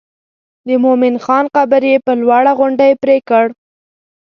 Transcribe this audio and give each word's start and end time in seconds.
د 0.67 0.69
مومن 0.83 1.15
خان 1.23 1.45
قبر 1.55 1.81
یې 1.89 1.97
پر 2.05 2.15
لوړه 2.23 2.53
غونډۍ 2.59 2.91
پرېکړ. 3.03 3.45